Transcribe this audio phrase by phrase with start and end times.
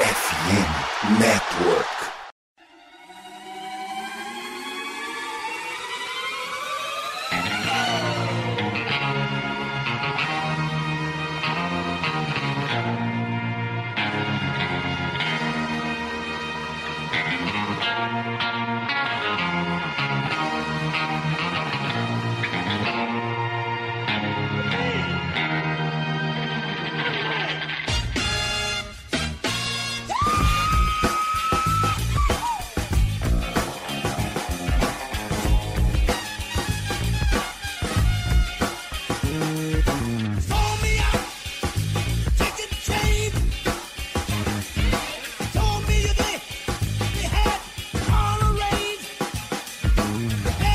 [0.00, 2.19] FM Network.
[50.30, 50.69] Yeah.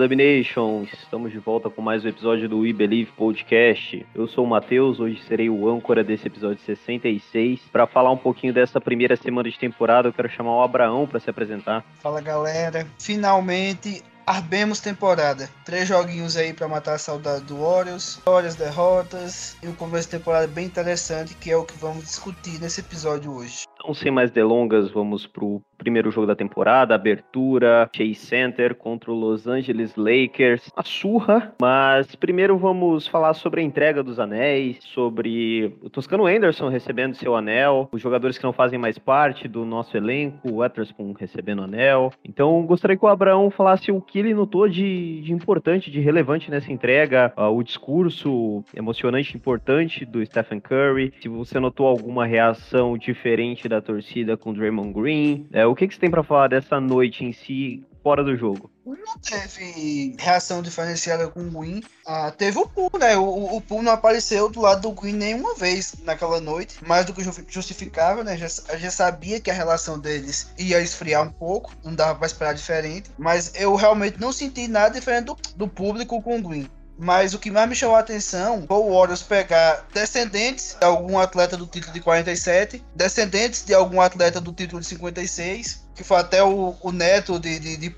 [0.00, 4.06] Fala Domination, estamos de volta com mais um episódio do We Believe Podcast.
[4.14, 7.60] Eu sou o Matheus, hoje serei o âncora desse episódio 66.
[7.70, 11.20] Para falar um pouquinho dessa primeira semana de temporada, eu quero chamar o Abraão para
[11.20, 11.84] se apresentar.
[12.02, 15.50] Fala galera, finalmente Arbemos temporada.
[15.64, 20.18] Três joguinhos aí para matar a saudade do Warriors, vitórias, derrotas e um começo de
[20.18, 23.64] temporada bem interessante que é o que vamos discutir nesse episódio hoje.
[23.80, 29.14] Então, sem mais delongas, vamos pro primeiro jogo da temporada, abertura, Chase Center contra o
[29.14, 30.70] Los Angeles Lakers.
[30.76, 36.68] A surra, mas primeiro vamos falar sobre a entrega dos anéis, sobre o Toscano Anderson
[36.68, 41.14] recebendo seu anel, os jogadores que não fazem mais parte do nosso elenco, o Wetherspoon
[41.18, 42.12] recebendo anel.
[42.22, 46.50] Então, gostaria que o Abraão falasse o que ele notou de, de importante, de relevante
[46.50, 52.98] nessa entrega, uh, o discurso emocionante, importante do Stephen Curry, se você notou alguma reação
[52.98, 56.48] diferente da torcida com o Draymond Green, é, o que, que você tem para falar
[56.48, 58.70] dessa noite em si, fora do jogo?
[58.84, 61.82] Não teve reação diferenciada com o Green.
[62.06, 63.16] Ah, teve o Pool, né?
[63.16, 67.22] O, o não apareceu do lado do Green nenhuma vez naquela noite, mais do que
[67.48, 68.36] justificável, né?
[68.36, 72.54] Já, já sabia que a relação deles ia esfriar um pouco, não dava para esperar
[72.54, 76.68] diferente, mas eu realmente não senti nada diferente do, do público com o Green.
[77.02, 81.18] Mas o que mais me chamou a atenção foi o Warriors pegar descendentes de algum
[81.18, 86.16] atleta do título de 47, descendentes de algum atleta do título de 56, que foi
[86.16, 87.90] até o, o neto de, de, de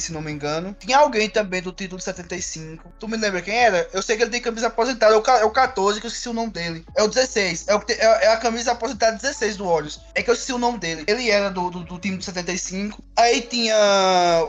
[0.00, 0.74] se não me engano.
[0.80, 2.90] Tinha alguém também do título de 75.
[2.98, 3.86] Tu me lembra quem era?
[3.92, 6.30] Eu sei que ele tem camisa aposentada, é o, é o 14, que eu esqueci
[6.30, 6.82] o nome dele.
[6.96, 10.00] É o 16, é, o, é, é a camisa aposentada 16 do Olhos.
[10.14, 11.04] É que eu esqueci o nome dele.
[11.06, 13.04] Ele era do, do, do time de 75.
[13.14, 13.76] Aí tinha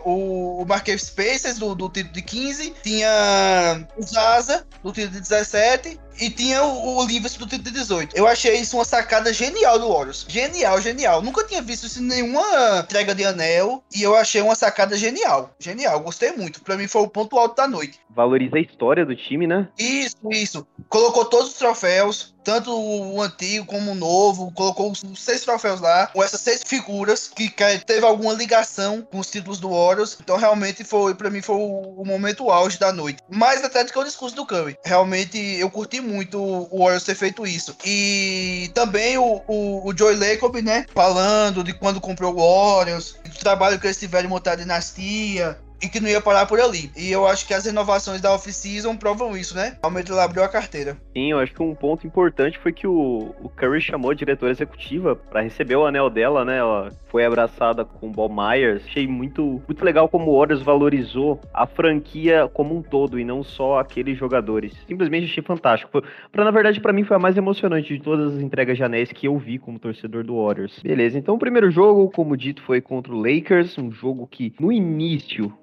[0.05, 2.73] o, o Marquês Spacers do, do título de 15.
[2.81, 8.15] Tinha o Zaza do título de 17 e tinha o, o do título de 18.
[8.15, 10.25] Eu achei isso uma sacada genial do Warriors.
[10.27, 11.21] Genial, genial.
[11.21, 12.43] Nunca tinha visto isso em nenhuma
[12.79, 15.51] entrega de anel e eu achei uma sacada genial.
[15.59, 16.61] Genial, gostei muito.
[16.61, 17.99] Para mim foi o ponto alto da noite.
[18.09, 19.67] Valoriza a história do time, né?
[19.77, 20.67] Isso, isso.
[20.89, 26.07] Colocou todos os troféus, tanto o antigo como o novo, colocou os seis troféus lá,
[26.07, 27.53] com essas seis figuras que
[27.85, 30.17] teve alguma ligação com os títulos do Warriors.
[30.21, 33.19] Então realmente foi, para mim, foi o, momento auge da noite.
[33.29, 34.77] Mais até do que o discurso do Curry.
[34.85, 37.75] Realmente eu curti muito o Warriors ter feito isso.
[37.83, 40.85] E também o, o, o Lacob, né?
[40.93, 45.59] Falando de quando comprou o Warriors, do trabalho que eles tiveram em montar a dinastia,
[45.81, 46.91] e que não ia parar por ali.
[46.95, 49.77] E eu acho que as renovações da off-season provam isso, né?
[49.81, 50.97] Realmente ela abriu a carteira.
[51.15, 54.51] Sim, eu acho que um ponto importante foi que o, o Curry chamou a diretora
[54.51, 56.57] executiva para receber o anel dela, né?
[56.57, 58.83] Ela foi abraçada com o Bob Myers.
[58.85, 63.43] Achei muito, muito legal como o Warriors valorizou a franquia como um todo e não
[63.43, 64.73] só aqueles jogadores.
[64.87, 66.03] Simplesmente achei fantástico.
[66.31, 69.11] Para na verdade, para mim foi a mais emocionante de todas as entregas de anéis
[69.11, 70.79] que eu vi como torcedor do Warriors.
[70.81, 74.71] Beleza, então o primeiro jogo, como dito, foi contra o Lakers, um jogo que no
[74.71, 75.53] início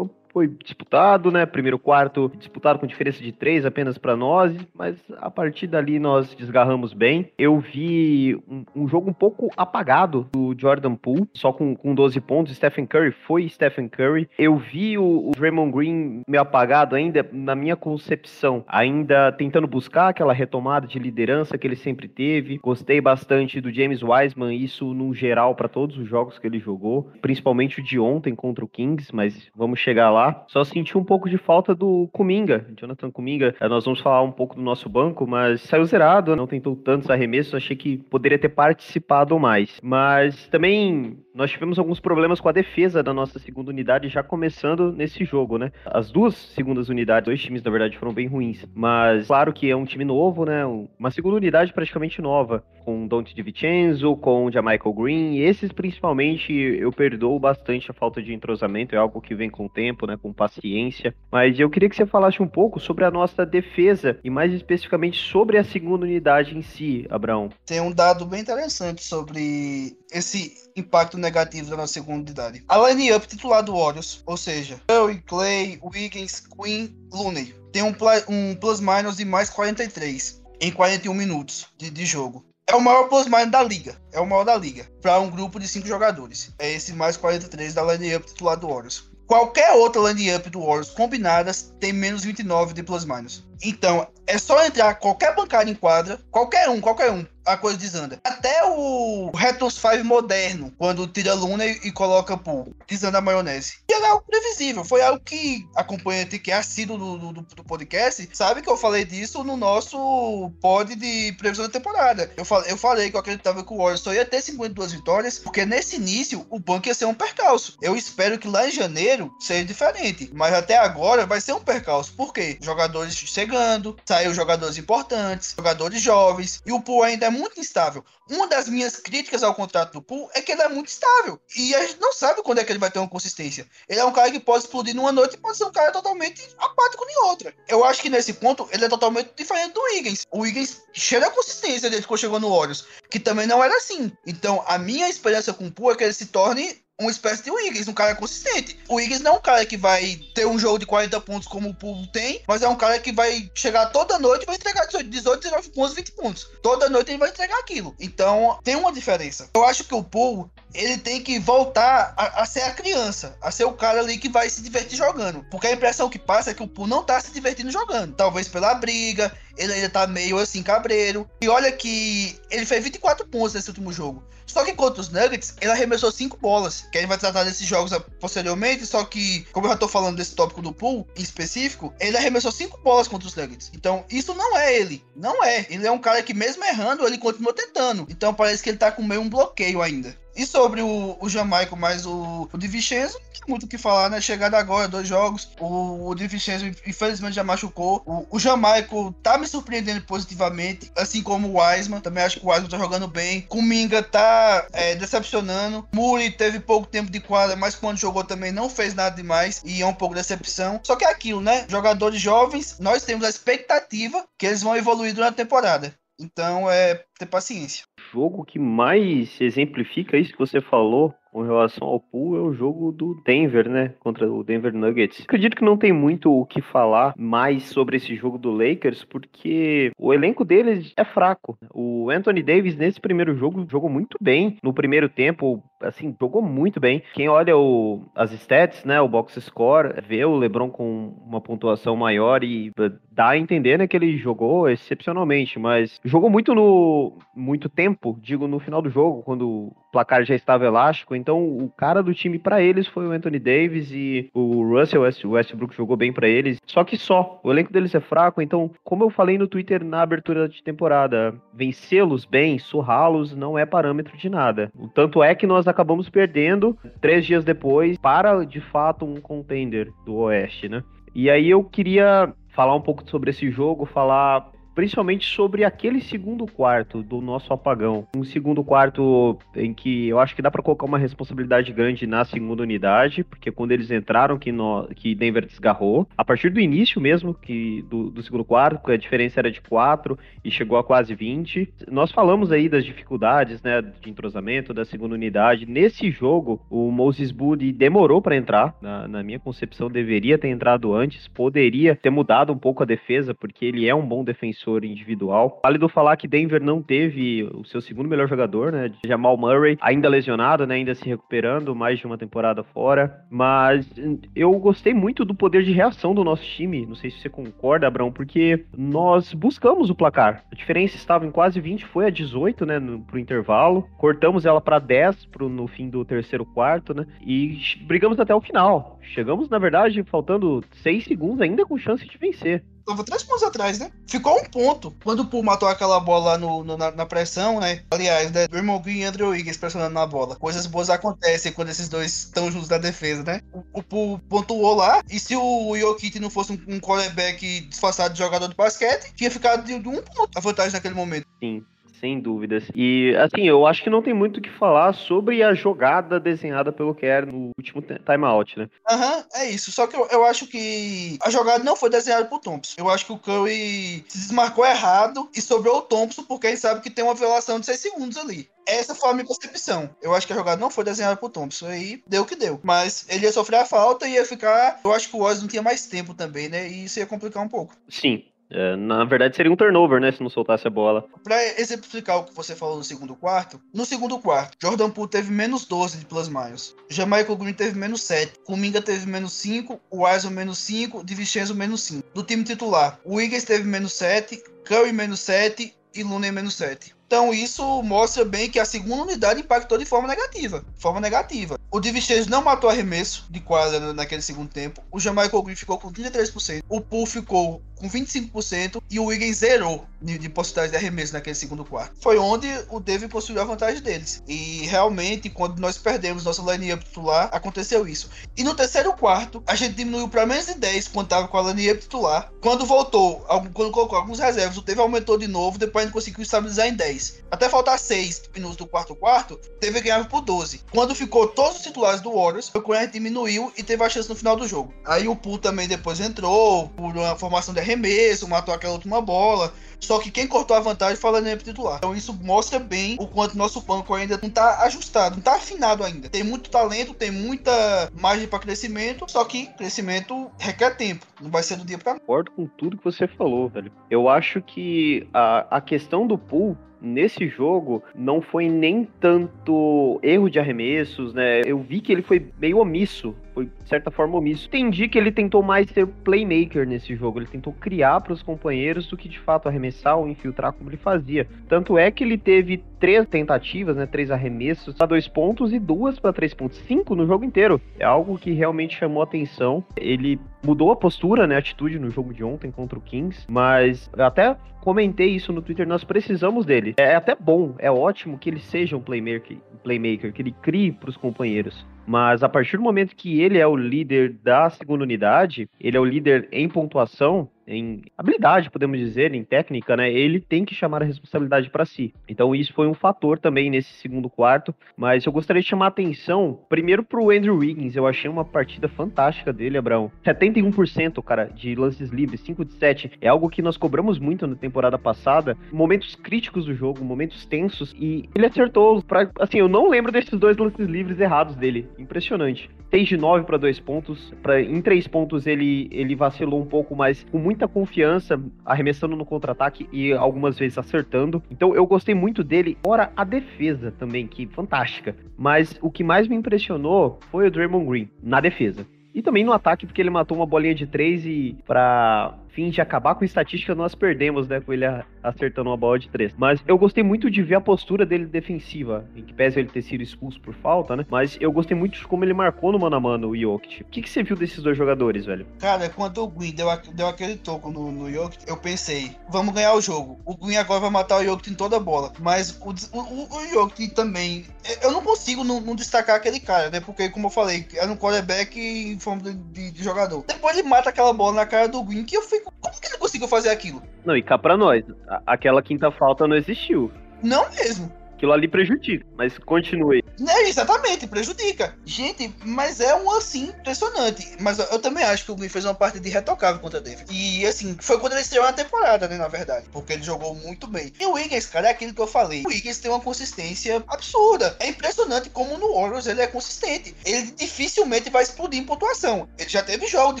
[0.32, 1.44] foi disputado, né?
[1.46, 6.34] Primeiro quarto disputado com diferença de três apenas para nós, mas a partir dali nós
[6.34, 7.30] desgarramos bem.
[7.38, 12.20] Eu vi um, um, jogo um pouco apagado do Jordan Poole, só com, com 12
[12.20, 12.56] pontos.
[12.56, 14.28] Stephen Curry foi Stephen Curry.
[14.38, 20.08] Eu vi o, o Draymond Green meio apagado ainda, na minha concepção, ainda tentando buscar
[20.08, 22.58] aquela retomada de liderança que ele sempre teve.
[22.58, 27.10] Gostei bastante do James Wiseman, isso no geral para todos os jogos que ele jogou,
[27.20, 30.44] principalmente o de ontem contra o Kings, mas vamos chegar lá lá.
[30.48, 33.54] Só senti um pouco de falta do Kuminga, Jonathan Kuminga.
[33.60, 37.10] É, nós vamos falar um pouco do nosso banco, mas saiu zerado, não tentou tantos
[37.10, 39.80] arremessos, achei que poderia ter participado mais.
[39.82, 44.92] Mas também nós tivemos alguns problemas com a defesa da nossa segunda unidade já começando
[44.92, 45.72] nesse jogo, né?
[45.84, 49.76] As duas segundas unidades, dois times na verdade foram bem ruins, mas claro que é
[49.76, 50.64] um time novo, né?
[50.98, 57.38] Uma segunda unidade praticamente nova, com Dante DiVincenzo, com Jamaica Green, esses principalmente eu perdoo
[57.38, 60.16] bastante a falta de entrosamento, é algo que vem com o tempo, né?
[60.20, 61.14] Com paciência.
[61.30, 65.18] Mas eu queria que você falasse um pouco sobre a nossa defesa e mais especificamente
[65.18, 67.50] sobre a segunda unidade em si, Abraão.
[67.64, 72.64] Tem um dado bem interessante sobre esse impacto negativo da nossa segunda unidade.
[72.68, 77.94] A line-up titular do Warriors, ou seja, Curry, Clay, Wiggins, Queen, Looney, tem um,
[78.28, 82.44] um plus-minus de mais 43 em 41 minutos de, de jogo.
[82.66, 84.00] É o maior plus-minus da liga.
[84.12, 84.88] É o maior da liga.
[85.00, 86.52] Para um grupo de 5 jogadores.
[86.58, 89.10] É esse mais 43 da line-up titular do Warriors.
[89.26, 93.44] Qualquer outra line-up do Warriors combinadas tem menos 29 de plus-minus.
[93.62, 98.20] Então, é só entrar qualquer bancada em quadra, qualquer um, qualquer um, a coisa desanda.
[98.22, 103.78] Até o Retos 5 moderno, quando tira Luna e, e coloca Pool, desanda a maionese.
[103.90, 108.28] E era algo previsível, foi algo que acompanhante que é assíduo do, do, do, podcast,
[108.32, 112.30] sabe que eu falei disso no nosso pod de previsão da temporada.
[112.36, 115.38] Eu, falei, eu falei que eu acreditava que o Warriors só ia ter 52 vitórias,
[115.38, 117.76] porque nesse início o banco ia ser um percalço.
[117.82, 122.12] Eu espero que lá em janeiro seja diferente, mas até agora vai ser um percalço.
[122.14, 122.58] Por quê?
[122.60, 123.14] Jogadores
[123.50, 128.04] chegando, saiu jogadores importantes, jogadores jovens, e o pool ainda é muito instável.
[128.30, 131.40] Uma das minhas críticas ao contrato do Pool é que ele é muito estável.
[131.56, 133.66] E a gente não sabe quando é que ele vai ter uma consistência.
[133.88, 136.48] Ele é um cara que pode explodir numa noite e pode ser um cara totalmente
[136.56, 137.52] apático em outra.
[137.66, 140.26] Eu acho que nesse ponto ele é totalmente diferente do Wiggins.
[140.30, 144.12] O Wiggins cheira a consistência desde que chegou no Warriors, que também não era assim.
[144.24, 147.50] Então a minha esperança com o Pool é que ele se torne uma espécie de
[147.50, 148.78] Wiggins, um cara consistente.
[148.88, 151.70] O Wiggins não é um cara que vai ter um jogo de 40 pontos como
[151.70, 154.86] o Poole tem, mas é um cara que vai chegar toda noite e vai entregar
[154.86, 156.48] 18, 19 pontos, 20 pontos.
[156.62, 157.94] Toda noite ele vai entregar aquilo.
[157.98, 159.48] Então, tem uma diferença.
[159.54, 163.50] Eu acho que o Poole ele tem que voltar a, a, ser a criança, a
[163.50, 165.44] ser o cara ali que vai se divertir jogando.
[165.50, 168.14] Porque a impressão que passa é que o Poole não tá se divertindo jogando.
[168.14, 171.28] Talvez pela briga, ele ainda tá meio assim cabreiro.
[171.40, 174.24] E olha que ele fez 24 pontos nesse último jogo.
[174.46, 176.86] Só que contra os Nuggets, ele arremessou 5 bolas.
[176.90, 178.84] Que a gente vai tratar desses jogos posteriormente.
[178.84, 182.50] Só que, como eu já tô falando desse tópico do Poole em específico, ele arremessou
[182.50, 183.70] 5 bolas contra os Nuggets.
[183.74, 185.04] Então, isso não é ele.
[185.14, 185.66] Não é.
[185.70, 188.06] Ele é um cara que, mesmo errando, ele continua tentando.
[188.10, 190.16] Então, parece que ele tá com meio um bloqueio ainda.
[190.40, 194.08] E sobre o, o Jamaico mais o, o Vincenzo, não tem muito o que falar,
[194.08, 194.22] né?
[194.22, 195.50] Chegada agora, dois jogos.
[195.60, 198.02] O, o Vincenzo, infelizmente, já machucou.
[198.06, 202.00] O, o Jamaico tá me surpreendendo positivamente, assim como o Wiseman.
[202.00, 203.42] Também acho que o Wiseman tá jogando bem.
[203.42, 205.86] Kuminga tá é, decepcionando.
[205.92, 209.60] Muri teve pouco tempo de quadra, mas quando jogou também não fez nada demais.
[209.62, 210.80] E é um pouco decepção.
[210.82, 211.66] Só que é aquilo, né?
[211.68, 215.94] Jogadores jovens, nós temos a expectativa que eles vão evoluir durante a temporada.
[216.20, 217.84] Então é ter paciência.
[217.98, 222.52] O jogo que mais exemplifica isso que você falou com relação ao pool é o
[222.52, 223.94] jogo do Denver, né?
[224.00, 225.22] Contra o Denver Nuggets.
[225.22, 229.92] Acredito que não tem muito o que falar mais sobre esse jogo do Lakers, porque
[229.96, 231.56] o elenco deles é fraco.
[231.72, 234.56] O Anthony Davis, nesse primeiro jogo, jogou muito bem.
[234.62, 237.02] No primeiro tempo, assim, jogou muito bem.
[237.14, 239.00] Quem olha o, as stats, né?
[239.00, 242.72] O box score, vê o LeBron com uma pontuação maior e
[243.10, 248.46] dá a entender né, que ele jogou excepcionalmente, mas jogou muito no muito tempo, digo,
[248.46, 252.38] no final do jogo, quando o placar já estava elástico então, o cara do time
[252.38, 256.58] para eles foi o Anthony Davis e o Russell Westbrook jogou bem para eles.
[256.66, 258.40] Só que só, o elenco deles é fraco.
[258.40, 263.66] Então, como eu falei no Twitter na abertura de temporada, vencê-los bem, surrá-los, não é
[263.66, 264.70] parâmetro de nada.
[264.74, 269.90] O tanto é que nós acabamos perdendo três dias depois para, de fato, um contender
[270.04, 270.82] do Oeste, né?
[271.14, 276.46] E aí eu queria falar um pouco sobre esse jogo, falar principalmente sobre aquele segundo
[276.46, 278.06] quarto do nosso apagão.
[278.16, 282.24] Um segundo quarto em que eu acho que dá para colocar uma responsabilidade grande na
[282.24, 287.00] segunda unidade, porque quando eles entraram que, no, que Denver desgarrou, a partir do início
[287.00, 291.14] mesmo que do, do segundo quarto, a diferença era de 4 e chegou a quase
[291.14, 291.72] 20.
[291.90, 295.66] Nós falamos aí das dificuldades, né, de entrosamento da segunda unidade.
[295.66, 300.94] Nesse jogo, o Moses Budi demorou para entrar, na, na minha concepção deveria ter entrado
[300.94, 304.84] antes, poderia ter mudado um pouco a defesa, porque ele é um bom defensor defensor
[304.84, 305.60] individual.
[305.64, 308.92] Válido falar que Denver não teve o seu segundo melhor jogador, né?
[309.06, 310.76] Jamal Murray, ainda lesionado, né?
[310.76, 313.24] Ainda se recuperando, mais de uma temporada fora.
[313.30, 313.88] Mas
[314.34, 316.86] eu gostei muito do poder de reação do nosso time.
[316.86, 320.44] Não sei se você concorda, Abrão, porque nós buscamos o placar.
[320.52, 322.78] A diferença estava em quase 20, foi a 18, né?
[322.78, 323.88] No, pro intervalo.
[323.96, 327.06] Cortamos ela para 10 pro, no fim do terceiro quarto, né?
[327.24, 328.98] E brigamos até o final.
[329.02, 333.78] Chegamos, na verdade, faltando 6 segundos ainda com chance de vencer tava três pontos atrás,
[333.78, 333.90] né?
[334.06, 337.82] Ficou um ponto quando o Poole matou aquela bola no, no na, na, pressão, né?
[337.90, 338.48] Aliás, né?
[338.48, 340.36] Draymond Green e Andrew Wiggins pressionando na bola.
[340.36, 343.40] Coisas boas acontecem quando esses dois estão juntos na defesa, né?
[343.52, 348.14] O, o Poole pontuou lá, e se o Jokic não fosse um, um quarterback disfarçado
[348.14, 351.26] de jogador de basquete, tinha ficado de, de um ponto a vantagem naquele momento.
[351.40, 351.64] Sim.
[352.00, 352.64] Sem dúvidas.
[352.74, 356.72] E, assim, eu acho que não tem muito o que falar sobre a jogada desenhada
[356.72, 358.68] pelo Kerr no último timeout, né?
[358.88, 359.70] Aham, uhum, é isso.
[359.70, 362.74] Só que eu, eu acho que a jogada não foi desenhada por Thompson.
[362.78, 366.80] Eu acho que o Curry se desmarcou errado e sobrou o Thompson porque ele sabe
[366.80, 368.48] que tem uma violação de 6 segundos ali.
[368.66, 369.90] Essa foi a minha concepção.
[370.00, 371.66] Eu acho que a jogada não foi desenhada por Thompson.
[371.66, 372.60] Aí deu o que deu.
[372.62, 374.80] Mas ele ia sofrer a falta e ia ficar.
[374.82, 376.68] Eu acho que o Oz não tinha mais tempo também, né?
[376.68, 377.74] E isso ia complicar um pouco.
[377.88, 380.10] Sim, é, na verdade, seria um turnover, né?
[380.10, 381.04] Se não soltasse a bola.
[381.22, 385.30] Para exemplificar o que você falou no segundo quarto, no segundo quarto, Jordan Poole teve
[385.30, 386.74] menos 12 de plus minus.
[386.88, 388.32] Jamaica Green teve menos 7.
[388.44, 389.80] Kuminga teve menos 5.
[389.90, 391.04] O Wiseman menos 5.
[391.04, 392.08] Divincenzo menos 5.
[392.12, 394.42] Do time titular, o Wiggins teve menos 7.
[394.64, 395.74] Curry menos 7.
[395.94, 396.94] E Looney menos 7.
[397.10, 400.64] Então isso mostra bem que a segunda unidade impactou de forma negativa.
[400.76, 401.58] Forma negativa.
[401.68, 404.80] O Divichês não matou arremesso de quadra naquele segundo tempo.
[404.92, 406.62] O Jamaica Green ficou com 33%.
[406.68, 411.34] O Poole ficou com 25% e o Wiggins zerou de, de possibilidade de arremesso naquele
[411.34, 411.94] segundo quarto.
[412.00, 414.22] Foi onde o David possuiu a vantagem deles.
[414.28, 418.10] E realmente, quando nós perdemos nossa lineup titular, aconteceu isso.
[418.36, 421.52] E no terceiro quarto, a gente diminuiu para menos de 10 quando estava com a
[421.52, 422.30] lineup titular.
[422.40, 423.20] Quando voltou,
[423.54, 426.74] quando colocou alguns reservas, o David aumentou de novo, depois a gente conseguiu estabilizar em
[426.74, 427.22] 10.
[427.30, 430.62] Até faltar 6 minutos do quarto quarto, teve ganhava por 12.
[430.70, 434.14] Quando ficou todos os titulares do Warriors, o Curry diminuiu e teve a chance no
[434.14, 434.74] final do jogo.
[434.84, 439.52] Aí o Poole também depois entrou por uma formação de arremesso, matou aquela última bola.
[439.78, 441.78] Só que quem cortou a vantagem foi a lineup titular.
[441.78, 445.82] Então isso mostra bem o quanto nosso banco ainda não está ajustado, não está afinado
[445.82, 446.08] ainda.
[446.08, 451.06] Tem muito talento, tem muita margem para crescimento, só que crescimento requer tempo.
[451.20, 453.72] Não vai ser do dia para Concordo com tudo que você falou, velho.
[453.90, 460.30] Eu acho que a, a questão do pool nesse jogo não foi nem tanto erro
[460.30, 461.42] de arremessos, né?
[461.44, 464.46] Eu vi que ele foi meio omisso, foi de certa forma omisso.
[464.48, 468.86] Entendi que ele tentou mais ser playmaker nesse jogo, ele tentou criar para os companheiros
[468.86, 471.26] do que de fato arremessar ou infiltrar como ele fazia.
[471.48, 473.86] Tanto é que ele teve três tentativas, né?
[473.86, 477.60] Três arremessos para dois pontos e duas para três pontos, cinco no jogo inteiro.
[477.78, 479.64] É algo que realmente chamou atenção.
[479.76, 481.36] Ele mudou a postura, né?
[481.36, 485.66] A atitude no jogo de ontem contra o Kings, mas até comentei isso no Twitter,
[485.66, 486.74] nós precisamos dele.
[486.78, 490.90] É até bom, é ótimo que ele seja um playmaker, playmaker que ele crie para
[490.90, 491.66] os companheiros.
[491.90, 495.80] Mas a partir do momento que ele é o líder da segunda unidade, ele é
[495.80, 499.92] o líder em pontuação, em habilidade, podemos dizer, em técnica, né?
[499.92, 501.92] Ele tem que chamar a responsabilidade para si.
[502.08, 505.68] Então isso foi um fator também nesse segundo quarto, mas eu gostaria de chamar a
[505.68, 507.76] atenção primeiro pro Andrew Wiggins.
[507.76, 509.90] Eu achei uma partida fantástica dele, Abraão.
[510.04, 512.92] 71%, cara, de lances livres, 5 de 7.
[513.00, 517.74] É algo que nós cobramos muito na temporada passada, momentos críticos do jogo, momentos tensos
[517.78, 521.68] e ele acertou para assim, eu não lembro desses dois lances livres errados dele.
[521.78, 522.50] Impressionante.
[522.70, 526.76] 6 de 9 para dois pontos, para em três pontos ele ele vacilou um pouco,
[526.76, 531.22] mas com muito muita confiança, arremessando no contra-ataque e algumas vezes acertando.
[531.30, 534.94] Então eu gostei muito dele, fora a defesa também, que fantástica.
[535.16, 538.66] Mas o que mais me impressionou foi o Draymond Green na defesa.
[538.92, 542.60] E também no ataque, porque ele matou uma bolinha de três e para fim de
[542.60, 544.64] acabar com estatística, nós perdemos, né, com ele
[545.02, 546.12] acertando uma bola de três.
[546.16, 549.62] Mas eu gostei muito de ver a postura dele defensiva, em que pese ele ter
[549.62, 550.86] sido expulso por falta, né?
[550.90, 553.62] Mas eu gostei muito de como ele marcou no mano a mano o Jokic.
[553.62, 555.26] O que, que você viu desses dois jogadores, velho?
[555.38, 559.54] Cara, quando o Green deu, deu aquele toco no, no Jokic, eu pensei, vamos ganhar
[559.54, 560.00] o jogo.
[560.04, 561.92] O Green agora vai matar o Jokic em toda a bola.
[561.98, 564.26] Mas o, o, o Jokic também,
[564.62, 566.60] eu não consigo não, não, destacar aquele cara, né?
[566.60, 570.04] Porque, como eu falei, era um quarterback em forma de, de, de jogador.
[570.06, 572.78] Depois ele mata aquela bola na cara do Green, que eu fico como que ele
[572.78, 573.62] conseguiu fazer aquilo?
[573.84, 574.64] Não, e cá pra nós,
[575.06, 576.70] aquela quinta falta não existiu.
[577.02, 577.72] Não mesmo.
[578.00, 579.84] Aquilo ali prejudica, mas continue.
[580.08, 581.54] É, exatamente, prejudica.
[581.66, 584.16] Gente, mas é um assim impressionante.
[584.18, 586.86] Mas eu, também acho que o Green fez uma partida irretocável contra o Denver.
[586.90, 589.50] E assim, foi quando ele estreou na temporada, né, na verdade.
[589.52, 590.72] Porque ele jogou muito bem.
[590.80, 592.22] E o Wiggins, cara, é aquilo que eu falei.
[592.24, 594.34] O Wiggins tem uma consistência absurda.
[594.40, 596.74] É impressionante como no Warriors ele é consistente.
[596.86, 599.10] Ele dificilmente vai explodir em pontuação.
[599.18, 600.00] Ele já teve jogo de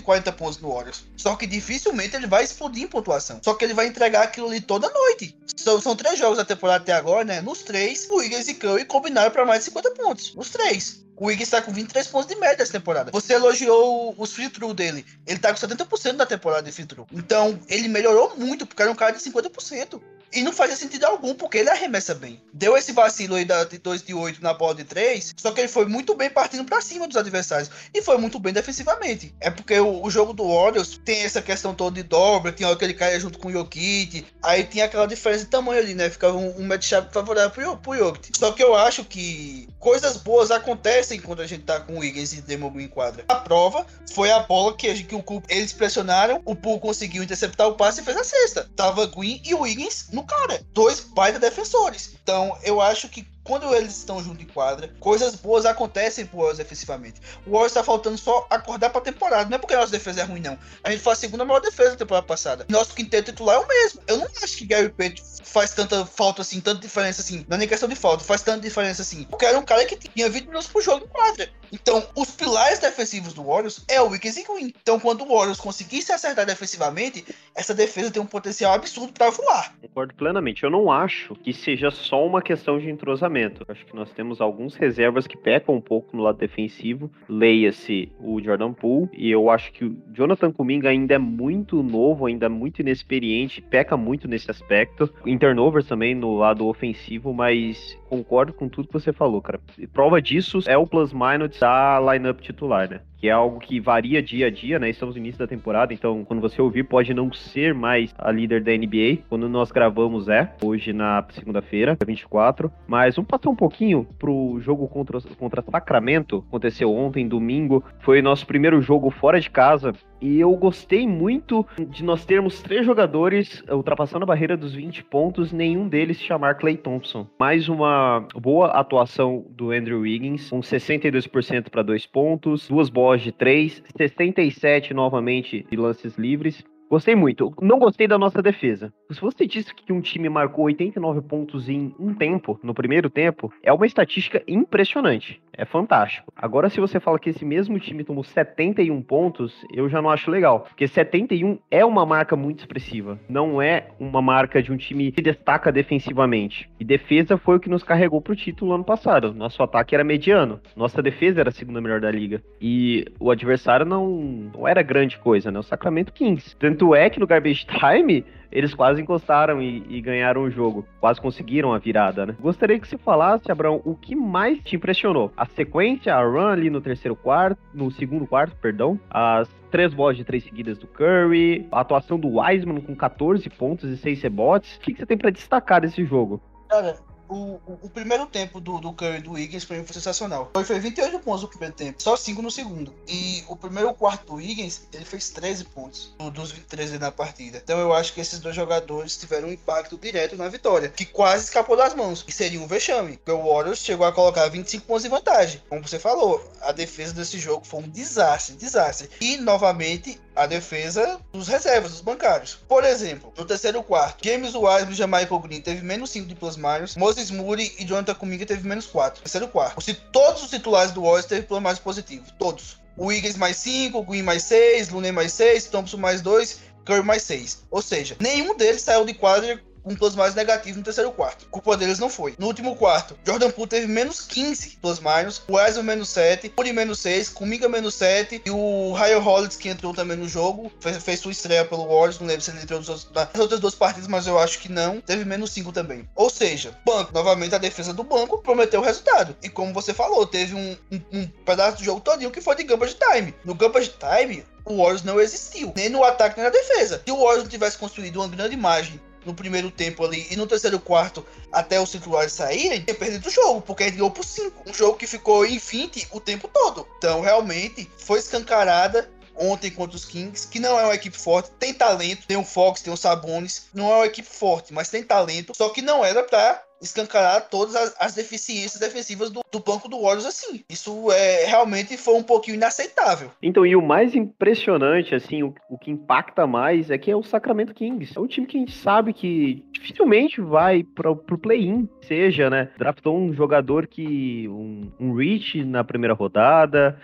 [0.00, 1.04] 40 pontos no Warriors.
[1.18, 3.40] Só que dificilmente ele vai explodir em pontuação.
[3.44, 5.36] Só que ele vai entregar aquilo ali toda noite.
[5.54, 7.42] São, são três jogos da temporada até agora, né?
[7.42, 10.34] Nos três, o Wiggins e Curry combinaram para mais de 50 pontos.
[10.34, 11.04] Nos três.
[11.16, 13.10] O Wiggins tá com 23 pontos de média essa temporada.
[13.10, 15.04] Você elogiou os free throw dele.
[15.26, 17.06] Ele tá com 70% da temporada de free throw.
[17.12, 20.00] Então, ele melhorou muito, porque era um cara de 50%.
[20.32, 22.40] E não fazia sentido algum, porque ele arremessa bem.
[22.52, 25.60] Deu esse vacilo aí da, de 2 de 8 na bola de 3, só que
[25.60, 27.70] ele foi muito bem partindo para cima dos adversários.
[27.92, 29.34] E foi muito bem defensivamente.
[29.40, 32.78] É porque o, o jogo do Warriors tem essa questão toda de dobra, tinha hora
[32.78, 36.08] que ele caia junto com o Jokic, aí tinha aquela diferença de tamanho ali, né?
[36.08, 38.38] Ficava um, um matchup favorável pro, pro Jokic.
[38.38, 42.32] Só que eu acho que coisas boas acontecem quando a gente tá com o Wiggins
[42.32, 43.24] e Demon em quadra.
[43.28, 47.74] A prova foi a bola que, que o eles pressionaram, o Poole conseguiu interceptar o
[47.74, 48.68] passe e fez a cesta.
[48.76, 50.64] Tava Green e o Wiggins no cara.
[50.72, 52.14] Dois baita defensores.
[52.22, 56.58] Então, eu acho que quando eles estão junto em quadra, coisas boas acontecem pro Warriors
[56.58, 57.20] defensivamente.
[57.46, 59.48] O Warriors tá faltando só acordar pra temporada.
[59.48, 60.58] Não é porque a nossa defesa é ruim, não.
[60.84, 62.66] A gente faz a segunda maior defesa da temporada passada.
[62.68, 64.00] Nosso quinteto titular é o mesmo.
[64.06, 67.44] Eu não acho que Gary Payton faz tanta falta assim, tanta diferença assim.
[67.48, 69.24] Não é nem questão de falta, faz tanta diferença assim.
[69.24, 71.48] Porque era um cara que tinha 20 minutos pro jogo em quadra.
[71.72, 74.72] Então, os pilares defensivos do Warriors é o Wiggins e Green.
[74.82, 79.30] Então, quando o Warriors conseguir se acertar defensivamente, essa defesa tem um potencial absurdo para
[79.30, 79.74] voar.
[79.80, 80.64] Concordo plenamente.
[80.64, 83.29] Eu não acho que seja só uma questão de entrosamento.
[83.38, 87.10] Eu acho que nós temos alguns reservas que pecam um pouco no lado defensivo.
[87.28, 89.08] Leia-se o Jordan Poole.
[89.12, 93.62] E eu acho que o Jonathan Kuminga ainda é muito novo, ainda é muito inexperiente,
[93.62, 95.12] peca muito nesse aspecto.
[95.24, 99.60] Em turnovers também no lado ofensivo, mas concordo com tudo que você falou, cara.
[99.92, 103.00] Prova disso é o plus-minus da lineup titular, né?
[103.20, 104.88] que é algo que varia dia a dia, né?
[104.88, 108.62] Estamos no início da temporada, então quando você ouvir pode não ser mais a líder
[108.62, 109.18] da NBA.
[109.28, 112.72] Quando nós gravamos é, hoje na segunda-feira, 24.
[112.88, 117.84] Mas vamos passar um pouquinho pro jogo contra, contra Sacramento, aconteceu ontem, domingo.
[118.00, 122.84] Foi nosso primeiro jogo fora de casa e eu gostei muito de nós termos três
[122.84, 127.26] jogadores ultrapassando a barreira dos 20 pontos, nenhum deles chamar Clay Thompson.
[127.38, 133.32] Mais uma boa atuação do Andrew Wiggins, com 62% para dois pontos, duas bolas de
[133.32, 136.64] três, 67 novamente de lances livres.
[136.90, 137.54] Gostei muito.
[137.62, 138.92] Não gostei da nossa defesa.
[139.12, 143.52] Se você disse que um time marcou 89 pontos em um tempo, no primeiro tempo,
[143.62, 145.40] é uma estatística impressionante.
[145.52, 146.32] É fantástico.
[146.34, 150.30] Agora, se você fala que esse mesmo time tomou 71 pontos, eu já não acho
[150.30, 150.60] legal.
[150.60, 153.20] Porque 71 é uma marca muito expressiva.
[153.28, 156.68] Não é uma marca de um time que destaca defensivamente.
[156.80, 159.32] E defesa foi o que nos carregou pro título ano passado.
[159.32, 160.60] Nosso ataque era mediano.
[160.74, 162.42] Nossa defesa era a segunda melhor da liga.
[162.60, 165.58] E o adversário não, não era grande coisa, né?
[165.58, 166.56] O Sacramento Kings.
[166.58, 170.84] Tanto é que no Garbage Time eles quase encostaram e, e, ganharam o jogo.
[171.00, 172.36] Quase conseguiram a virada, né?
[172.40, 175.32] Gostaria que você falasse, Abraão, o que mais te impressionou?
[175.36, 180.16] A sequência, a run ali no terceiro quarto, no segundo quarto, perdão, as três bolas
[180.16, 184.76] de três seguidas do Curry, a atuação do Wiseman com 14 pontos e 6 rebotes.
[184.76, 186.40] O que, que você tem para destacar desse jogo?
[186.68, 186.96] Cara,
[187.30, 190.50] o, o, primeiro tempo do, do Curry do Wiggins pra mim foi sensacional.
[190.54, 192.92] Ele fez 28 pontos no primeiro tempo, só 5 no segundo.
[193.06, 197.60] E o primeiro quarto do Wiggins, ele fez 13 pontos dos 23 na partida.
[197.62, 201.44] Então eu acho que esses dois jogadores tiveram um impacto direto na vitória, que quase
[201.44, 202.24] escapou das mãos.
[202.26, 205.62] E seria um vexame, porque o Warriors chegou a colocar 25 pontos de vantagem.
[205.68, 209.08] Como você falou, a defesa desse jogo foi um desastre, desastre.
[209.20, 212.58] E novamente a defesa dos reservas, dos bancários.
[212.66, 216.56] Por exemplo, no terceiro quarto, James Wiseman e Jamaica Green teve menos 5 de plus
[216.56, 216.96] minus,
[217.28, 219.22] Moody e Jonathan Kuminga teve menos 4.
[219.22, 219.80] Terceiro quarto.
[219.80, 222.78] Se todos os titulares do Warriors teve plus minus positivo, todos.
[222.96, 227.22] O Wiggins mais 5, Green mais 6, Looney mais 6, Thompson mais 2, Curry mais
[227.24, 227.64] 6.
[227.70, 231.46] Ou seja, nenhum deles saiu de quadra um plus mais negativo no terceiro quarto.
[231.50, 232.34] Culpa deles não foi.
[232.38, 236.72] No último quarto, Jordan Poole teve menos 15 plus minus, o Wesley menos 7, Puri
[236.72, 241.02] menos 6, Kuminga menos 7 e o Ryan Hollins que entrou também no jogo, fez,
[241.02, 243.06] fez sua estreia pelo Warriors, não lembro se ele entrou nas
[243.38, 246.08] outras duas partidas, mas eu acho que não, teve menos 5 também.
[246.14, 249.36] Ou seja, banco, novamente a defesa do banco prometeu o resultado.
[249.42, 252.64] E como você falou, teve um, um, um pedaço do jogo todinho que foi de
[252.64, 253.34] gambas de time.
[253.44, 257.02] No gambas de time, o Warriors não existiu, nem no ataque nem na defesa.
[257.04, 260.46] Se o Warriors não tivesse construído uma grande imagem no primeiro tempo ali e no
[260.46, 264.68] terceiro quarto até os titulares saírem, tinha perdido o jogo, porque ele ganhou por 5.
[264.68, 266.86] Um jogo que ficou em 20 o tempo todo.
[266.98, 271.72] Então, realmente, foi escancarada ontem contra os Kings, que não é uma equipe forte, tem
[271.72, 275.54] talento, tem o Fox, tem o Sabonis, não é uma equipe forte, mas tem talento,
[275.56, 280.00] só que não era pra escancarar todas as, as deficiências defensivas do, do, banco do
[280.00, 280.64] Warriors assim.
[280.68, 283.30] Isso é realmente foi um pouquinho inaceitável.
[283.42, 287.22] Então, e o mais impressionante, assim, o, o que impacta mais é que é o
[287.22, 288.16] Sacramento Kings.
[288.16, 292.70] É um time que a gente sabe que dificilmente vai para pro play-in, seja, né?
[292.78, 294.48] Draftou um jogador que.
[294.48, 295.20] um, um
[295.66, 296.98] na primeira rodada,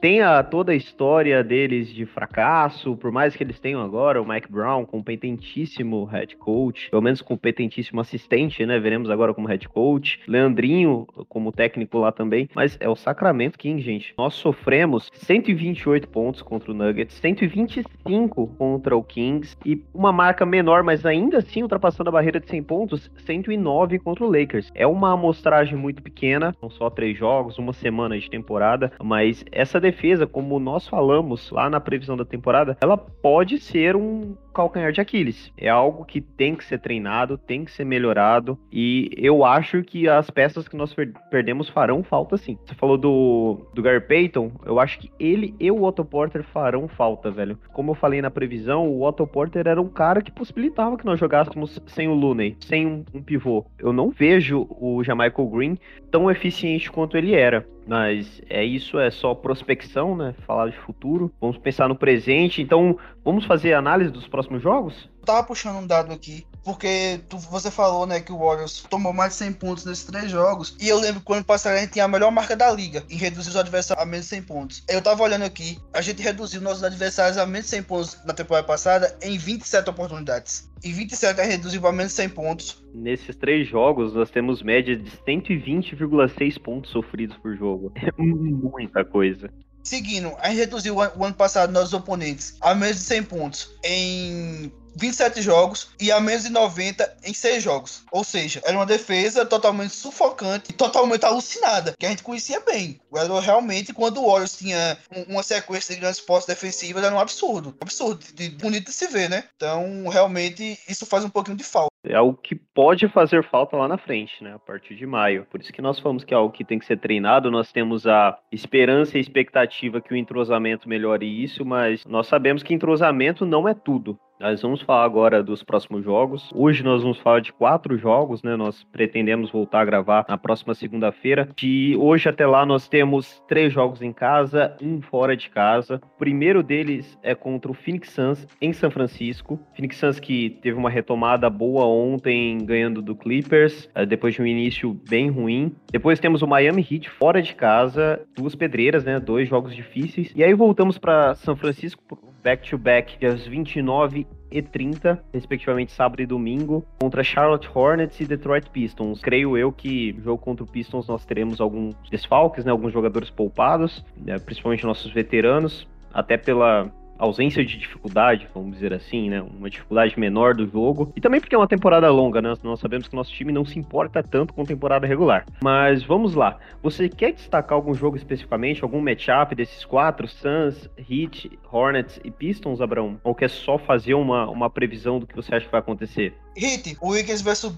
[0.00, 4.26] tem a, toda a história deles de fracasso, por mais que eles tenham agora o
[4.26, 8.78] Mike Brown, competentíssimo head coach, pelo menos competentíssimo assistente, né?
[8.78, 10.20] Veremos agora como head coach.
[10.26, 12.48] Leandrinho como técnico lá também.
[12.54, 14.14] Mas é o Sacramento King, gente.
[14.16, 20.82] Nós sofremos 128 pontos contra o Nuggets, 125 contra o Kings e uma marca menor,
[20.82, 24.70] mas ainda assim ultrapassando a barreira de 100 pontos, 109 contra o Lakers.
[24.74, 29.80] É uma amostragem muito pequena, são só três jogos, uma semana de temporada, mas essa
[29.80, 35.00] defesa, como nós falamos lá na previsão da temporada, ela pode ser um calcanhar de
[35.00, 35.52] Aquiles.
[35.56, 38.58] É algo que tem que ser treinado, tem que ser melhorado.
[38.72, 40.94] E eu acho que as peças que nós
[41.30, 42.58] perdemos farão falta sim.
[42.66, 46.88] Você falou do, do Gary Payton, eu acho que ele e o Otto Porter farão
[46.88, 47.56] falta, velho.
[47.72, 51.20] Como eu falei na previsão, o Otto Porter era um cara que possibilitava que nós
[51.20, 53.64] jogássemos sem o Looney, sem um, um pivô.
[53.78, 55.78] Eu não vejo o Jamaica Green
[56.10, 57.64] tão eficiente quanto ele era.
[57.88, 60.34] Mas é isso, é só prospecção, né?
[60.46, 61.32] Falar de futuro.
[61.40, 62.60] Vamos pensar no presente.
[62.60, 65.08] Então, vamos fazer análise dos próximos jogos?
[65.28, 69.30] tava puxando um dado aqui, porque tu, você falou, né, que o Warriors tomou mais
[69.30, 72.04] de 100 pontos nesses três jogos, e eu lembro que quando passado a gente tinha
[72.04, 74.84] a melhor marca da liga em reduzir os adversários a menos de 100 pontos.
[74.86, 78.34] Eu tava olhando aqui, a gente reduziu nossos adversários a menos de 100 pontos na
[78.34, 80.70] temporada passada em 27 oportunidades.
[80.84, 82.84] Em 27 a reduziu para menos de 100 pontos.
[82.92, 87.90] Nesses três jogos, nós temos média de 120,6 pontos sofridos por jogo.
[87.98, 89.48] É muita coisa.
[89.88, 94.70] Seguindo, a gente reduziu o ano passado nossos oponentes a menos de 100 pontos em
[94.96, 98.02] 27 jogos e a menos de 90 em 6 jogos.
[98.12, 103.00] Ou seja, era uma defesa totalmente sufocante, totalmente alucinada, que a gente conhecia bem.
[103.42, 107.74] Realmente quando o Warriors tinha uma sequência de grandes postos defensivas, era um absurdo.
[107.80, 109.44] Absurdo, de, bonito de se ver, né?
[109.56, 111.88] Então, realmente, isso faz um pouquinho de falta.
[112.08, 114.54] É algo que pode fazer falta lá na frente, né?
[114.54, 115.46] A partir de maio.
[115.50, 117.50] Por isso que nós falamos que é algo que tem que ser treinado.
[117.50, 122.72] Nós temos a esperança e expectativa que o entrosamento melhore isso, mas nós sabemos que
[122.72, 124.18] entrosamento não é tudo.
[124.40, 126.48] Nós vamos falar agora dos próximos jogos.
[126.54, 128.54] Hoje nós vamos falar de quatro jogos, né?
[128.54, 131.48] Nós pretendemos voltar a gravar na próxima segunda-feira.
[131.56, 136.00] De hoje até lá nós temos três jogos em casa, um fora de casa.
[136.14, 139.58] O primeiro deles é contra o Phoenix Suns em São Francisco.
[139.74, 144.46] Phoenix Suns que teve uma retomada boa ontem, ganhando do Clippers, eh, depois de um
[144.46, 145.74] início bem ruim.
[145.90, 149.18] Depois temos o Miami Heat fora de casa, duas pedreiras, né?
[149.18, 150.32] Dois jogos difíceis.
[150.36, 152.04] E aí voltamos para São Francisco
[152.42, 158.70] back-to-back -back, dias 29 e 30, respectivamente sábado e domingo, contra Charlotte Hornets e Detroit
[158.70, 159.20] Pistons.
[159.20, 164.04] Creio eu que jogo contra o Pistons nós teremos alguns desfalques, né, alguns jogadores poupados,
[164.16, 169.42] né, principalmente nossos veteranos, até pela ausência de dificuldade, vamos dizer assim, né?
[169.42, 171.12] Uma dificuldade menor do jogo.
[171.16, 172.54] E também porque é uma temporada longa, né?
[172.62, 175.44] Nós sabemos que nosso time não se importa tanto com temporada regular.
[175.62, 176.58] Mas vamos lá.
[176.82, 180.28] Você quer destacar algum jogo especificamente, algum matchup desses quatro?
[180.28, 183.18] Suns, Heat, Hornets e Pistons, Abraão?
[183.24, 186.34] Ou quer só fazer uma, uma previsão do que você acha que vai acontecer?
[186.58, 187.72] Hit, o Wiggins versus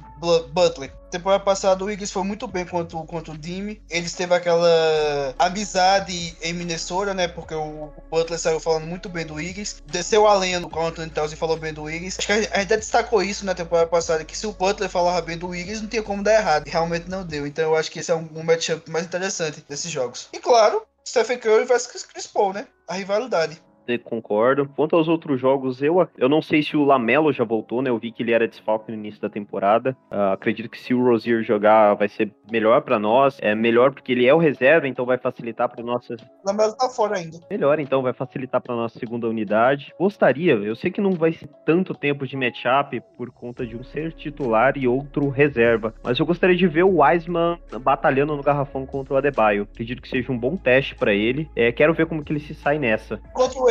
[0.52, 0.92] Butler.
[1.10, 3.82] Temporada passada o Wiggins foi muito bem contra, contra o Dime.
[3.90, 7.28] Eles teve aquela amizade em Minnesota, né?
[7.28, 9.82] Porque o Butler saiu falando muito bem do Wiggins.
[9.86, 12.18] Desceu a lenha no Anthony Towns e falou bem do Wiggins.
[12.18, 15.20] Acho que a gente até destacou isso na temporada passada, que se o Butler falava
[15.20, 16.64] bem do Wiggins, não tinha como dar errado.
[16.66, 17.46] Realmente não deu.
[17.46, 20.28] Então eu acho que esse é um matchup mais interessante desses jogos.
[20.32, 22.66] E claro, Stephen Curry versus Chris Paul, né?
[22.86, 23.60] A rivalidade
[24.04, 24.68] concordo.
[24.76, 27.90] Quanto aos outros jogos, eu, eu não sei se o Lamelo já voltou, né?
[27.90, 29.96] Eu vi que ele era desfalque no início da temporada.
[30.10, 33.38] Uh, acredito que se o Rozier jogar, vai ser melhor para nós.
[33.40, 36.16] É melhor porque ele é o reserva, então vai facilitar para nossa.
[36.44, 37.38] Lamelo tá fora ainda.
[37.50, 39.92] Melhor, então vai facilitar para nossa segunda unidade.
[39.98, 43.84] Gostaria, eu sei que não vai ser tanto tempo de matchup por conta de um
[43.84, 48.86] ser titular e outro reserva, mas eu gostaria de ver o Wiseman batalhando no garrafão
[48.86, 49.68] contra o Adebayo.
[49.72, 51.48] Acredito que seja um bom teste para ele.
[51.54, 53.18] É, quero ver como que ele se sai nessa.
[53.32, 53.69] Contra o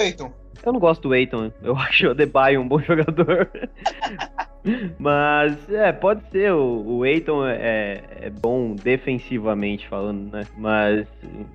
[0.65, 1.51] Eu não gosto do Aiton.
[1.61, 3.49] Eu acho o Adebayo um bom jogador.
[4.99, 6.51] Mas, é, pode ser.
[6.51, 10.43] O, o Aiton é, é bom defensivamente falando, né?
[10.57, 11.07] Mas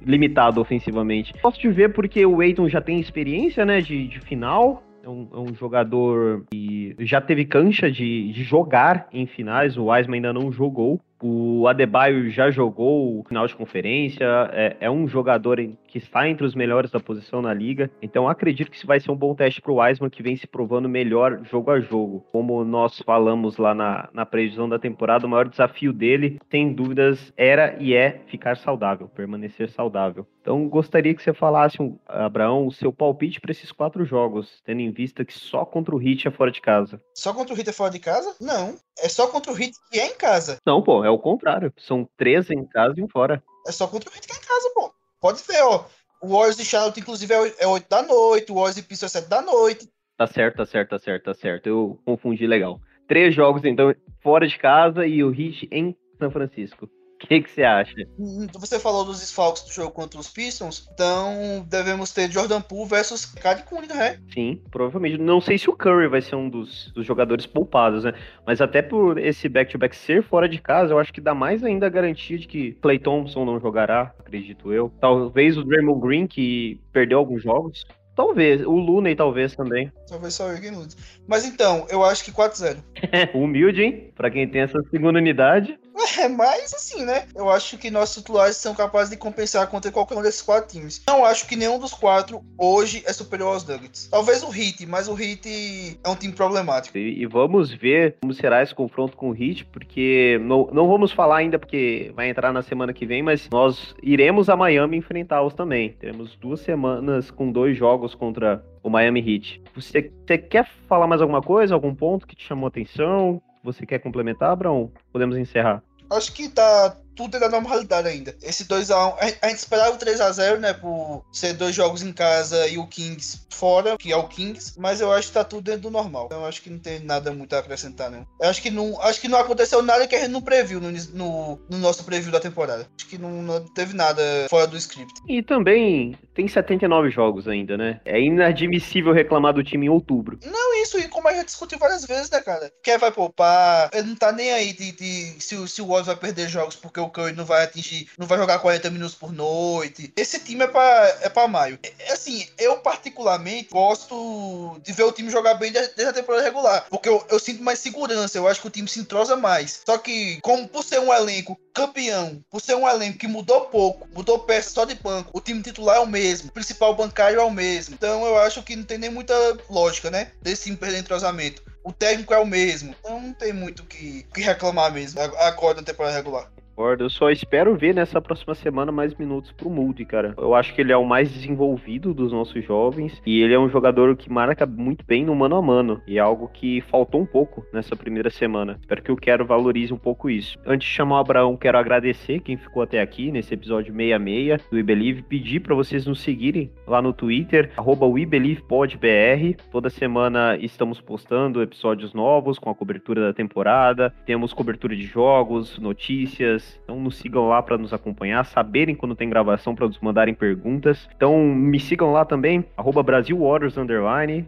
[0.05, 1.35] limitado ofensivamente.
[1.43, 3.81] Posso te ver porque o Aiton já tem experiência, né?
[3.81, 4.83] De, de final.
[5.03, 9.77] É um, é um, jogador que já teve cancha de, de jogar em finais.
[9.77, 10.99] O Wiseman ainda não jogou.
[11.23, 14.25] O Adebayo já jogou final de conferência.
[14.53, 15.61] É, é um jogador
[15.95, 17.89] que está entre os melhores da posição na liga.
[18.03, 20.45] Então acredito que isso vai ser um bom teste para o Wiseman, que vem se
[20.45, 22.27] provando melhor jogo a jogo.
[22.33, 27.33] Como nós falamos lá na, na previsão da temporada, o maior desafio dele, sem dúvidas,
[27.37, 30.27] era e é ficar saudável, permanecer saudável.
[30.41, 31.79] Então gostaria que você falasse,
[32.09, 36.03] Abraão, o seu palpite para esses quatro jogos, tendo em vista que só contra o
[36.03, 37.01] Heat é fora de casa.
[37.15, 38.35] Só contra o Heat é fora de casa?
[38.41, 38.77] Não.
[38.99, 40.59] É só contra o Heat que é em casa.
[40.67, 41.73] Não, pô, é o contrário.
[41.79, 43.41] São três em casa e um fora.
[43.65, 44.94] É só contra o Heat que é em casa, pô.
[45.25, 45.87] Pode ver, ó.
[46.21, 49.31] O Warriors de Charlotte, inclusive, é 8 da noite, o Warriors de Pistons é 7
[49.31, 49.89] da noite.
[50.19, 51.67] Tá certo, tá certo, tá certo, tá certo.
[51.67, 52.79] Eu confundi legal.
[53.09, 56.91] Três jogos, então, fora de casa e o Heat em São Francisco.
[57.25, 57.95] O que, que você acha?
[58.19, 62.89] Hum, você falou dos desfalques do jogo contra os Pistons, então devemos ter Jordan Poole
[62.89, 64.19] versus Cade Cunningham, né?
[64.33, 65.17] Sim, provavelmente.
[65.17, 68.13] Não sei se o Curry vai ser um dos, dos jogadores poupados, né?
[68.47, 71.65] Mas até por esse back-to-back -back ser fora de casa, eu acho que dá mais
[71.65, 74.93] ainda a garantia de que Clay Thompson não jogará, acredito eu.
[75.01, 78.65] Talvez o Draymond Green, que perdeu alguns jogos, Talvez.
[78.65, 79.91] O Looney, talvez também.
[80.09, 80.87] Talvez só o Wiggin
[81.27, 82.77] Mas então, eu acho que 4-0.
[83.35, 84.13] Humilde, hein?
[84.15, 85.77] Pra quem tem essa segunda unidade.
[86.19, 87.27] É, mas assim, né?
[87.35, 91.03] Eu acho que nossos titulares são capazes de compensar contra qualquer um desses quatro times.
[91.07, 94.09] Não acho que nenhum dos quatro hoje é superior aos Nuggets.
[94.11, 96.97] Talvez o Heat, mas o Heat é um time problemático.
[96.97, 101.13] E, e vamos ver como será esse confronto com o Heat, porque não, não vamos
[101.13, 105.55] falar ainda, porque vai entrar na semana que vem, mas nós iremos a Miami enfrentá-los
[105.55, 105.91] também.
[105.99, 109.63] Teremos duas semanas com dois jogos contra o Miami Heat.
[109.75, 111.75] Você, você quer falar mais alguma coisa?
[111.75, 113.43] Algum ponto que te chamou atenção?
[113.63, 114.93] Você quer complementar, Abraão?
[115.11, 115.83] Podemos encerrar.
[116.11, 118.35] Acho que tá tudo é da normalidade ainda.
[118.43, 120.73] Esse 2x1, a, gente esperava o 3x0, né?
[120.73, 125.01] Por ser dois jogos em casa e o Kings fora, que é o Kings, mas
[125.01, 126.27] eu acho que tá tudo dentro do normal.
[126.27, 128.25] Então eu acho que não tem nada muito a acrescentar, né?
[128.41, 130.91] Eu acho que não, acho que não aconteceu nada que a gente não previu no,
[130.91, 132.87] no, no nosso preview da temporada.
[132.97, 135.13] Acho que não, não, teve nada fora do script.
[135.29, 138.01] E também tem 79 jogos ainda, né?
[138.05, 140.39] É inadmissível reclamar do time em outubro.
[140.45, 142.71] Não, isso, e como a gente discutiu várias vezes, né, cara?
[142.83, 146.17] Quer vai poupar, ele não tá nem aí de, de se, se o Warriors vai
[146.17, 150.13] perder jogos porque o Curry não vai atingir, não vai jogar 40 minutos por noite.
[150.17, 151.79] Esse time é pra, é pra maio.
[151.83, 156.87] É, assim, eu particularmente gosto de ver o time jogar bem desde a temporada regular,
[156.91, 159.83] porque eu, eu sinto mais segurança, eu acho que o time se entrosa mais.
[159.87, 164.09] Só que, como por ser um elenco campeão, por ser um elenco que mudou pouco,
[164.15, 167.45] mudou peça só de banco, o time titular é o mesmo, o principal bancário é
[167.45, 167.95] o mesmo.
[167.95, 169.35] Então eu acho que não tem nem muita
[169.69, 170.33] lógica, né?
[170.41, 171.63] Desse time perder entrosamento.
[171.83, 175.21] O técnico é o mesmo, então não tem muito o que, que reclamar mesmo.
[175.21, 176.51] Acorda na temporada regular.
[176.77, 180.35] Eu só espero ver nessa próxima semana mais minutos pro Moody, cara.
[180.37, 183.69] Eu acho que ele é o mais desenvolvido dos nossos jovens e ele é um
[183.69, 186.03] jogador que marca muito bem no mano a mano.
[186.07, 188.79] E é algo que faltou um pouco nessa primeira semana.
[188.81, 190.59] Espero que o Quero valorize um pouco isso.
[190.67, 194.77] Antes de chamar o Abraão, quero agradecer quem ficou até aqui nesse episódio 66 do
[194.77, 195.23] WeBelieve.
[195.23, 199.57] Pedir para vocês nos seguirem lá no Twitter, arroba WeBelievePodBR.
[199.71, 204.13] Toda semana estamos postando episódios novos com a cobertura da temporada.
[204.27, 209.29] Temos cobertura de jogos, notícias então nos sigam lá para nos acompanhar, saberem quando tem
[209.29, 211.09] gravação para nos mandarem perguntas.
[211.17, 213.43] Então me sigam lá também, arroba Brasil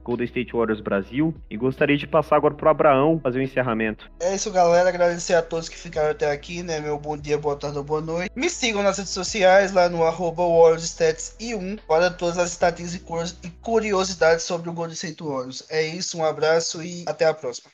[0.04, 1.34] Golden State Brasil.
[1.50, 4.10] E gostaria de passar agora pro Abraão fazer o encerramento.
[4.20, 4.88] É isso, galera.
[4.88, 6.80] Agradecer a todos que ficaram até aqui, né?
[6.80, 8.30] Meu bom dia, boa tarde boa noite.
[8.34, 10.42] Me sigam nas redes sociais, lá no arroba
[11.38, 15.64] e 1 para todas as estatísticas e curiosidades sobre o Golden State Warriors.
[15.70, 17.70] É isso, um abraço e até a próxima.